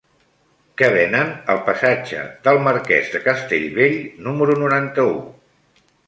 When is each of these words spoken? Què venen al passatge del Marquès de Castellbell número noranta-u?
Què 0.81 0.87
venen 0.93 1.27
al 1.53 1.59
passatge 1.67 2.23
del 2.47 2.61
Marquès 2.67 3.11
de 3.17 3.21
Castellbell 3.25 3.93
número 4.29 4.55
noranta-u? 4.63 5.13